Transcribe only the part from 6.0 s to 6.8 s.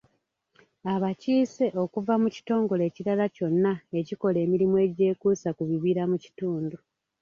mu kitundu.